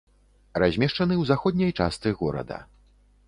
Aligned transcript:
Размешчаны 0.61 1.15
ў 1.17 1.23
заходняй 1.33 1.71
частцы 1.81 2.15
горада. 2.25 2.61